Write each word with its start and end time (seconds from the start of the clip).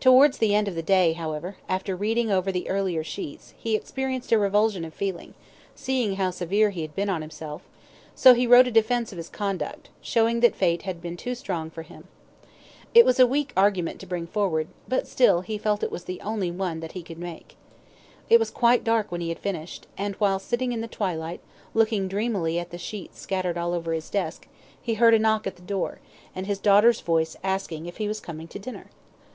Towards 0.00 0.38
the 0.38 0.54
end 0.54 0.68
of 0.68 0.74
the 0.74 0.82
day, 0.82 1.12
however, 1.12 1.58
after 1.68 1.94
reading 1.94 2.30
over 2.30 2.50
the 2.50 2.66
earlier 2.70 3.04
sheets, 3.04 3.52
he 3.58 3.76
experienced 3.76 4.32
a 4.32 4.38
revulsion 4.38 4.86
of 4.86 4.94
feeling, 4.94 5.34
seeing 5.74 6.14
how 6.16 6.30
severe 6.30 6.70
he 6.70 6.80
had 6.80 6.94
been 6.94 7.10
on 7.10 7.20
himself, 7.20 7.60
so 8.14 8.32
he 8.32 8.46
wrote 8.46 8.66
a 8.66 8.70
defence 8.70 9.12
of 9.12 9.18
his 9.18 9.28
conduct, 9.28 9.90
showing 10.00 10.40
that 10.40 10.54
fate 10.56 10.80
had 10.84 11.02
been 11.02 11.14
too 11.14 11.34
strong 11.34 11.68
for 11.68 11.82
him. 11.82 12.08
It 12.94 13.04
was 13.04 13.20
a 13.20 13.26
weak 13.26 13.52
argument 13.54 14.00
to 14.00 14.06
bring 14.06 14.26
forward, 14.26 14.68
but 14.88 15.06
still 15.06 15.42
he 15.42 15.58
felt 15.58 15.82
it 15.82 15.92
was 15.92 16.04
the 16.04 16.22
only 16.22 16.50
one 16.50 16.80
that 16.80 16.92
he 16.92 17.02
could 17.02 17.18
make. 17.18 17.56
It 18.30 18.38
was 18.38 18.50
quite 18.50 18.82
dark 18.82 19.12
when 19.12 19.20
he 19.20 19.28
had 19.28 19.38
finished, 19.38 19.86
and 19.98 20.14
while 20.14 20.38
sitting 20.38 20.72
in 20.72 20.80
the 20.80 20.88
twilight, 20.88 21.40
looking 21.74 22.08
dreamily 22.08 22.58
at 22.58 22.70
the 22.70 22.78
sheets 22.78 23.20
scattered 23.20 23.58
all 23.58 23.74
over 23.74 23.92
his 23.92 24.08
desk, 24.08 24.48
he 24.80 24.94
heard 24.94 25.12
a 25.12 25.18
knock 25.18 25.46
at 25.46 25.56
the 25.56 25.60
door, 25.60 25.98
and 26.34 26.46
his 26.46 26.58
daughter's 26.58 27.02
voice 27.02 27.36
asking 27.44 27.84
if 27.84 27.98
he 27.98 28.08
was 28.08 28.20
coming 28.20 28.48
to 28.48 28.58
dinner. 28.58 28.86